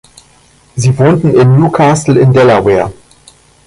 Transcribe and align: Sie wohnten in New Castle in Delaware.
Sie 0.77 0.97
wohnten 0.97 1.39
in 1.39 1.59
New 1.59 1.69
Castle 1.69 2.17
in 2.19 2.33
Delaware. 2.33 2.91